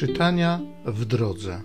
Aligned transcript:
Czytania 0.00 0.60
w 0.86 1.04
drodze. 1.04 1.62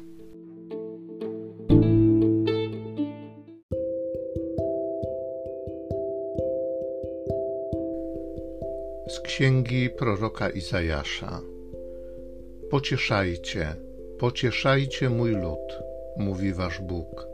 Z 9.08 9.20
księgi 9.20 9.90
proroka 9.90 10.50
Izajasza. 10.50 11.42
Pocieszajcie, 12.70 13.76
pocieszajcie 14.20 15.10
mój 15.10 15.32
lud, 15.32 15.80
mówi 16.18 16.54
wasz 16.54 16.82
Bóg. 16.82 17.28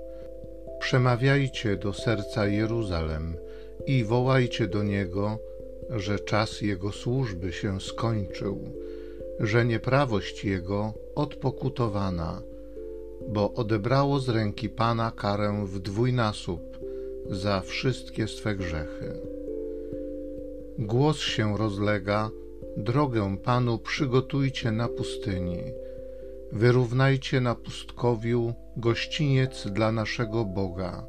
Przemawiajcie 0.80 1.78
do 1.78 1.94
serca 1.94 2.48
Jeruzalem 2.48 3.38
i 3.86 4.04
wołajcie 4.04 4.68
do 4.68 4.84
niego, 4.84 5.40
że 5.90 6.20
czas 6.20 6.62
jego 6.62 6.92
służby 6.92 7.54
się 7.54 7.80
skończył, 7.80 8.60
że 9.42 9.66
nieprawość 9.66 10.46
jego 10.46 10.94
odpokutowana, 11.16 12.42
bo 13.30 13.54
odebrało 13.54 14.20
z 14.20 14.30
ręki 14.30 14.70
Pana 14.70 15.12
karę 15.12 15.66
w 15.66 15.80
dwójnasób 15.80 16.80
za 17.30 17.62
wszystkie 17.62 18.28
swe 18.28 18.56
grzechy. 18.56 19.20
Głos 20.80 21.18
się 21.18 21.58
rozlega, 21.58 22.30
drogę 22.78 23.38
Panu 23.38 23.80
przygotujcie 23.80 24.72
na 24.72 24.88
pustyni, 24.88 25.64
wyrównajcie 26.52 27.42
na 27.42 27.56
pustkowiu 27.56 28.54
gościniec 28.78 29.68
dla 29.68 29.92
naszego 29.92 30.46
Boga. 30.46 31.06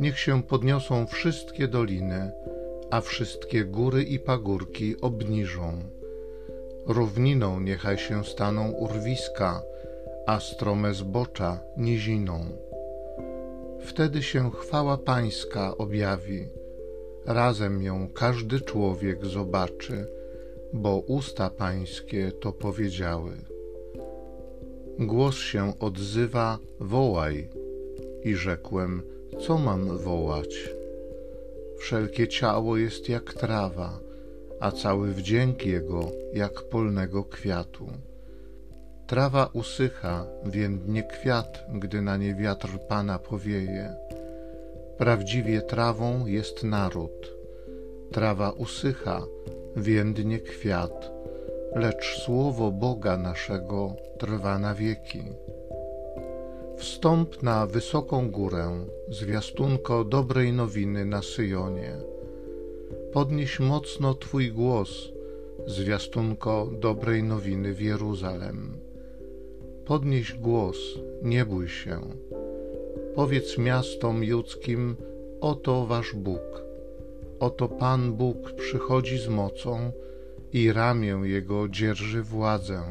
Niech 0.00 0.18
się 0.18 0.42
podniosą 0.42 1.06
wszystkie 1.06 1.68
doliny, 1.68 2.30
a 2.90 3.00
wszystkie 3.00 3.64
góry 3.64 4.02
i 4.02 4.18
pagórki 4.18 5.00
obniżą. 5.00 5.95
Równiną 6.86 7.60
niechaj 7.60 7.98
się 7.98 8.24
staną 8.24 8.70
urwiska, 8.70 9.62
a 10.26 10.40
strome 10.40 10.94
zbocza 10.94 11.60
niziną. 11.76 12.40
Wtedy 13.80 14.22
się 14.22 14.50
chwała 14.50 14.98
Pańska 14.98 15.76
objawi, 15.78 16.48
razem 17.26 17.82
ją 17.82 18.08
każdy 18.14 18.60
człowiek 18.60 19.26
zobaczy, 19.26 20.06
bo 20.72 20.98
usta 20.98 21.50
Pańskie 21.50 22.32
to 22.32 22.52
powiedziały. 22.52 23.32
Głos 24.98 25.34
się 25.34 25.78
odzywa: 25.78 26.58
Wołaj, 26.80 27.48
i 28.24 28.34
rzekłem: 28.34 29.02
Co 29.46 29.58
mam 29.58 29.98
wołać? 29.98 30.70
Wszelkie 31.78 32.28
ciało 32.28 32.76
jest 32.76 33.08
jak 33.08 33.34
trawa, 33.34 34.05
a 34.60 34.70
cały 34.70 35.12
wdzięk 35.12 35.66
jego 35.66 36.00
jak 36.32 36.62
polnego 36.62 37.24
kwiatu. 37.24 37.86
Trawa 39.06 39.50
usycha, 39.52 40.26
więdnie 40.44 41.02
kwiat, 41.02 41.66
gdy 41.74 42.02
na 42.02 42.16
nie 42.16 42.34
wiatr 42.34 42.68
Pana 42.88 43.18
powieje. 43.18 43.94
Prawdziwie 44.98 45.62
trawą 45.62 46.26
jest 46.26 46.64
naród. 46.64 47.36
Trawa 48.12 48.50
usycha, 48.50 49.22
więdnie 49.76 50.38
kwiat, 50.38 51.10
lecz 51.74 52.18
słowo 52.24 52.70
Boga 52.70 53.16
naszego 53.16 53.96
trwa 54.18 54.58
na 54.58 54.74
wieki. 54.74 55.22
Wstąp 56.76 57.42
na 57.42 57.66
wysoką 57.66 58.30
górę, 58.30 58.86
zwiastunko 59.08 60.04
dobrej 60.04 60.52
nowiny 60.52 61.04
na 61.04 61.22
Syjonie. 61.22 62.15
Podnieś 63.16 63.60
mocno 63.60 64.14
Twój 64.14 64.52
głos, 64.52 65.12
zwiastunko 65.66 66.70
dobrej 66.80 67.22
nowiny 67.22 67.74
w 67.74 67.80
Jeruzalem. 67.80 68.78
Podnieś 69.84 70.32
głos, 70.32 70.76
nie 71.22 71.44
bój 71.44 71.68
się. 71.68 72.00
Powiedz 73.14 73.58
miastom 73.58 74.24
judzkim: 74.24 74.96
Oto 75.40 75.86
wasz 75.86 76.14
Bóg. 76.14 76.62
Oto 77.40 77.68
Pan 77.68 78.12
Bóg 78.12 78.52
przychodzi 78.52 79.18
z 79.18 79.28
mocą 79.28 79.92
i 80.52 80.72
ramię 80.72 81.20
Jego 81.24 81.68
dzierży 81.68 82.22
władzę. 82.22 82.82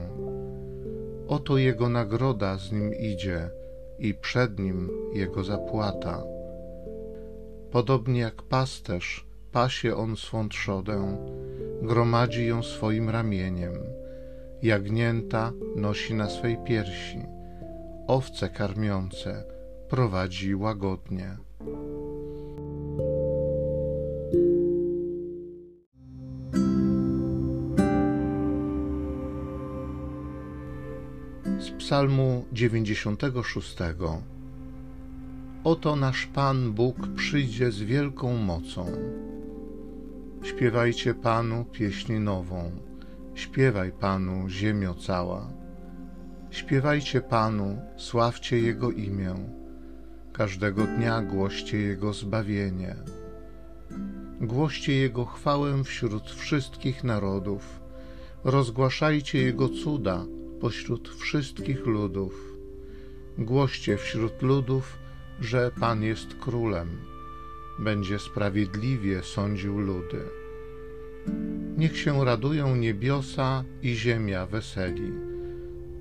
Oto 1.27 1.57
Jego 1.57 1.89
nagroda 1.89 2.57
z 2.57 2.71
nim 2.71 2.93
idzie 2.93 3.49
i 3.99 4.13
przed 4.13 4.59
nim 4.59 4.89
Jego 5.13 5.43
zapłata. 5.43 6.23
Podobnie 7.71 8.19
jak 8.19 8.41
pasterz 8.41 9.25
pasie 9.55 9.95
on 9.95 10.15
swą 10.15 10.49
trzodę, 10.49 11.17
gromadzi 11.81 12.47
ją 12.47 12.63
swoim 12.63 13.09
ramieniem, 13.09 13.73
jagnięta 14.61 15.51
nosi 15.75 16.13
na 16.13 16.29
swej 16.29 16.57
piersi, 16.65 17.19
owce 18.07 18.49
karmiące 18.49 19.43
prowadzi 19.89 20.55
łagodnie. 20.55 21.37
Z 31.59 31.69
Psalmu 31.77 32.45
96. 32.53 33.77
Oto 35.63 35.95
nasz 35.95 36.25
Pan 36.25 36.73
Bóg 36.73 37.07
przyjdzie 37.15 37.71
z 37.71 37.81
wielką 37.81 38.37
mocą. 38.37 38.85
Śpiewajcie 40.43 41.13
Panu 41.13 41.65
pieśń 41.65 42.13
nową, 42.13 42.71
śpiewaj 43.33 43.91
Panu 43.91 44.49
ziemio 44.49 44.93
cała. 44.93 45.49
Śpiewajcie 46.49 47.21
Panu, 47.21 47.77
sławcie 47.97 48.59
Jego 48.59 48.91
imię, 48.91 49.35
każdego 50.33 50.83
dnia 50.87 51.21
głoście 51.21 51.77
Jego 51.77 52.13
zbawienie. 52.13 52.95
Głoście 54.41 54.93
Jego 54.93 55.25
chwałę 55.25 55.83
wśród 55.83 56.31
wszystkich 56.31 57.03
narodów, 57.03 57.79
rozgłaszajcie 58.43 59.41
Jego 59.41 59.69
cuda 59.69 60.25
pośród 60.61 61.09
wszystkich 61.09 61.85
ludów. 61.85 62.57
Głoście 63.37 63.97
wśród 63.97 64.41
ludów, 64.41 64.97
że 65.39 65.71
Pan 65.79 66.03
jest 66.03 66.35
królem 66.35 67.14
będzie 67.79 68.19
sprawiedliwie 68.19 69.23
sądził 69.23 69.79
ludy. 69.79 70.21
Niech 71.77 71.97
się 71.97 72.25
radują 72.25 72.75
niebiosa 72.75 73.63
i 73.81 73.95
ziemia 73.95 74.45
weseli. 74.45 75.11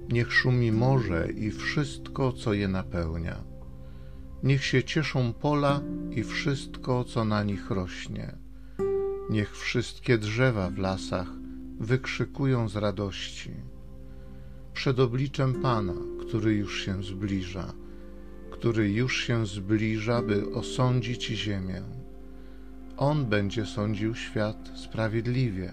Niech 0.08 0.32
szumi 0.32 0.72
morze 0.72 1.28
i 1.32 1.50
wszystko, 1.50 2.32
co 2.32 2.52
je 2.52 2.68
napełnia. 2.68 3.44
Niech 4.42 4.64
się 4.64 4.84
cieszą 4.84 5.32
pola 5.32 5.80
i 6.10 6.24
wszystko, 6.24 7.04
co 7.04 7.24
na 7.24 7.42
nich 7.42 7.70
rośnie. 7.70 8.38
Niech 9.30 9.56
wszystkie 9.56 10.18
drzewa 10.18 10.70
w 10.70 10.78
lasach 10.78 11.28
wykrzykują 11.80 12.68
z 12.68 12.76
radości. 12.76 13.50
Przed 14.72 15.00
obliczem 15.00 15.54
Pana, 15.54 15.94
który 16.20 16.54
już 16.54 16.84
się 16.84 17.02
zbliża 17.02 17.72
który 18.64 18.92
już 18.92 19.26
się 19.26 19.46
zbliża, 19.46 20.22
by 20.22 20.54
osądzić 20.54 21.26
ziemię. 21.26 21.82
On 22.96 23.26
będzie 23.26 23.66
sądził 23.66 24.14
świat 24.14 24.70
sprawiedliwie, 24.74 25.72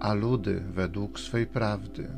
a 0.00 0.14
ludy 0.14 0.62
według 0.72 1.20
swej 1.20 1.46
prawdy. 1.46 2.08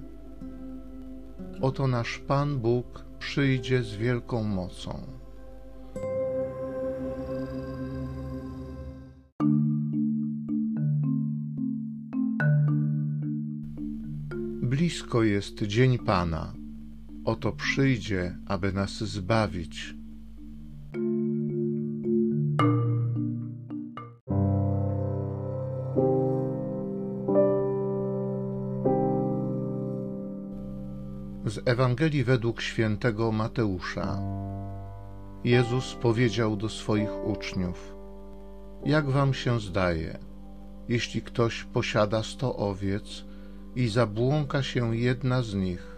Oto 1.61 1.87
nasz 1.87 2.19
Pan 2.19 2.59
Bóg 2.59 3.05
przyjdzie 3.19 3.83
z 3.83 3.95
wielką 3.95 4.43
mocą. 4.43 5.07
Blisko 14.63 15.23
jest 15.23 15.63
dzień 15.63 15.99
Pana 15.99 16.60
oto 17.25 17.53
przyjdzie, 17.53 18.37
aby 18.47 18.73
nas 18.73 18.91
zbawić. 18.91 19.95
Z 31.47 31.61
Ewangelii 31.65 32.25
według 32.25 32.61
świętego 32.61 33.33
Mateusza. 33.33 34.19
Jezus 35.45 35.95
powiedział 35.95 36.57
do 36.57 36.69
swoich 36.69 37.25
uczniów: 37.25 37.95
Jak 38.85 39.11
wam 39.11 39.35
się 39.35 39.61
zdaje, 39.61 40.19
jeśli 40.89 41.23
ktoś 41.23 41.65
posiada 41.65 42.23
sto 42.23 42.57
owiec 42.57 43.25
i 43.77 43.89
zabłąka 43.89 44.63
się 44.63 44.97
jedna 44.97 45.43
z 45.43 45.55
nich, 45.55 45.90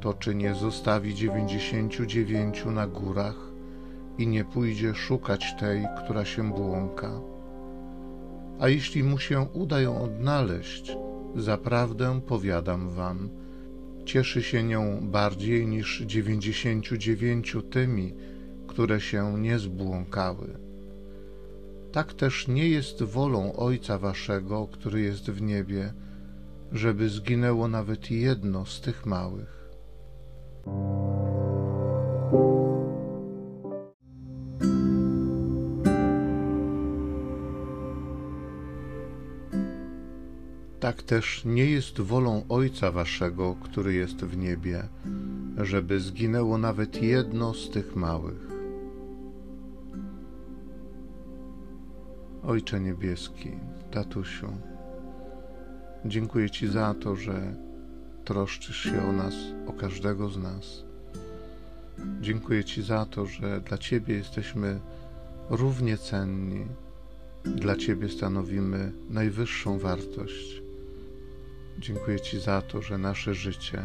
to 0.00 0.14
czy 0.14 0.34
nie 0.34 0.54
zostawi 0.54 1.14
dziewięćdziesięciu 1.14 2.06
dziewięciu 2.06 2.70
na 2.70 2.86
górach 2.86 3.36
i 4.18 4.26
nie 4.26 4.44
pójdzie 4.44 4.94
szukać 4.94 5.54
tej, 5.60 5.86
która 6.04 6.24
się 6.24 6.52
błąka? 6.52 7.20
A 8.60 8.68
jeśli 8.68 9.04
mu 9.04 9.18
się 9.18 9.40
uda 9.40 9.80
ją 9.80 10.02
odnaleźć, 10.02 10.96
zaprawdę 11.36 12.20
powiadam 12.26 12.88
wam, 12.88 13.28
cieszy 14.04 14.42
się 14.42 14.62
nią 14.62 15.00
bardziej 15.02 15.66
niż 15.66 16.02
dziewięćdziesięciu 16.06 17.62
tymi, 17.62 18.14
które 18.66 19.00
się 19.00 19.40
nie 19.40 19.58
zbłąkały. 19.58 20.58
Tak 21.92 22.14
też 22.14 22.48
nie 22.48 22.68
jest 22.68 23.02
wolą 23.02 23.56
Ojca 23.56 23.98
Waszego, 23.98 24.68
który 24.72 25.00
jest 25.00 25.30
w 25.30 25.42
niebie, 25.42 25.92
żeby 26.72 27.08
zginęło 27.08 27.68
nawet 27.68 28.10
jedno 28.10 28.66
z 28.66 28.80
tych 28.80 29.06
małych. 29.06 29.57
Tak 40.80 41.02
też 41.02 41.44
nie 41.44 41.64
jest 41.64 42.00
wolą 42.00 42.42
Ojca 42.48 42.92
Waszego, 42.92 43.56
który 43.62 43.94
jest 43.94 44.16
w 44.16 44.36
niebie, 44.36 44.88
żeby 45.56 46.00
zginęło 46.00 46.58
nawet 46.58 47.02
jedno 47.02 47.54
z 47.54 47.70
tych 47.70 47.96
małych. 47.96 48.48
Ojcze 52.42 52.80
Niebieski, 52.80 53.50
Tatusiu, 53.90 54.48
dziękuję 56.04 56.50
Ci 56.50 56.68
za 56.68 56.94
to, 56.94 57.16
że 57.16 57.67
troszczysz 58.28 58.82
się 58.82 59.08
o 59.08 59.12
nas, 59.12 59.34
o 59.66 59.72
każdego 59.72 60.28
z 60.28 60.38
nas. 60.38 60.84
Dziękuję 62.20 62.64
Ci 62.64 62.82
za 62.82 63.06
to, 63.06 63.26
że 63.26 63.60
dla 63.60 63.78
Ciebie 63.78 64.14
jesteśmy 64.14 64.80
równie 65.50 65.98
cenni, 65.98 66.66
dla 67.44 67.76
Ciebie 67.76 68.08
stanowimy 68.08 68.92
najwyższą 69.10 69.78
wartość. 69.78 70.62
Dziękuję 71.78 72.20
Ci 72.20 72.40
za 72.40 72.62
to, 72.62 72.82
że 72.82 72.98
nasze 72.98 73.34
życie 73.34 73.82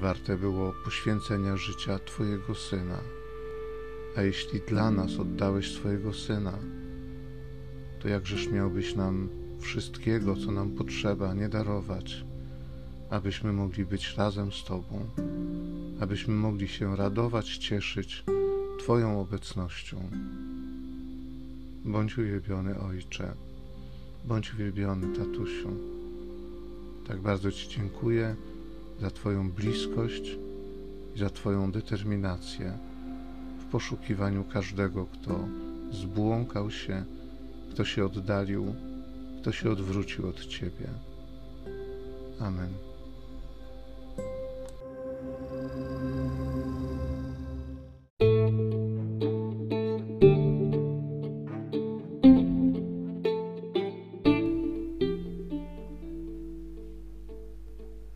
warte 0.00 0.36
było 0.36 0.72
poświęcenia 0.84 1.56
życia 1.56 1.98
Twojego 1.98 2.54
Syna. 2.54 3.00
A 4.16 4.22
jeśli 4.22 4.60
dla 4.60 4.90
nas 4.90 5.18
oddałeś 5.18 5.74
swojego 5.74 6.12
Syna, 6.12 6.58
to 7.98 8.08
jakżeż 8.08 8.50
miałbyś 8.50 8.94
nam 8.94 9.28
wszystkiego, 9.60 10.36
co 10.36 10.52
nam 10.52 10.70
potrzeba, 10.70 11.34
nie 11.34 11.48
darować, 11.48 12.27
abyśmy 13.10 13.52
mogli 13.52 13.84
być 13.84 14.16
razem 14.16 14.52
z 14.52 14.64
Tobą, 14.64 15.06
abyśmy 16.00 16.34
mogli 16.34 16.68
się 16.68 16.96
radować, 16.96 17.56
cieszyć 17.56 18.24
Twoją 18.78 19.20
obecnością. 19.20 19.96
Bądź 21.84 22.18
uwielbiony 22.18 22.80
Ojcze, 22.80 23.34
bądź 24.24 24.54
uwielbiony 24.54 25.16
Tatusiu. 25.16 25.70
Tak 27.08 27.20
bardzo 27.20 27.52
Ci 27.52 27.68
dziękuję 27.68 28.36
za 29.00 29.10
Twoją 29.10 29.50
bliskość 29.50 30.36
i 31.16 31.18
za 31.18 31.30
Twoją 31.30 31.72
determinację 31.72 32.78
w 33.60 33.64
poszukiwaniu 33.64 34.44
każdego, 34.44 35.06
kto 35.06 35.48
zbłąkał 35.92 36.70
się, 36.70 37.04
kto 37.70 37.84
się 37.84 38.04
oddalił, 38.04 38.74
kto 39.40 39.52
się 39.52 39.70
odwrócił 39.70 40.28
od 40.28 40.46
Ciebie. 40.46 40.88
Amen. 42.40 42.87